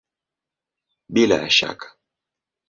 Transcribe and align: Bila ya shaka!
Bila 1.13 1.37
ya 1.41 1.49
shaka! 1.49 1.97